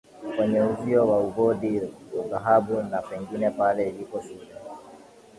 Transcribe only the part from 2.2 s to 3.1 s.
dhahabu na